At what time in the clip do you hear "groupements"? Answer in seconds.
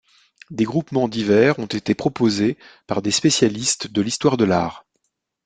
0.63-1.07